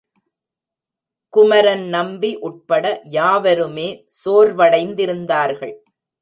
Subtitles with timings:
[1.33, 2.85] குமரன்நம்பி உட்பட
[3.09, 3.87] யாவருமே
[4.17, 5.75] சோர்வடைந்திருந்தார்கள்.